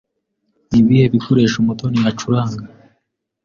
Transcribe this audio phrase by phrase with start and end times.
[0.69, 2.63] Ni ibihe bikoresho Mutoni acuranga?